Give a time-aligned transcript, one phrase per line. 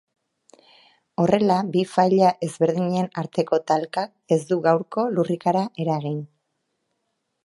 [1.23, 6.17] Horrela, bi faila ezberdinen arteko talkak ez du gaurko lurrikara eragin.